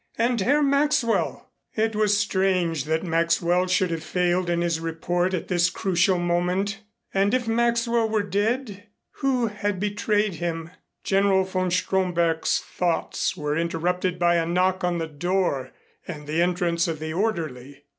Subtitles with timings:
[0.17, 1.51] And Herr Maxwell!
[1.75, 6.79] It was strange that Maxwell should have failed in his report at this crucial moment.
[7.13, 8.87] And if Maxwell were dead
[9.17, 10.71] who had betrayed him?
[11.03, 15.71] General von Stromberg's thoughts were interrupted by a knock on the door
[16.07, 17.83] and the entrance of the orderly.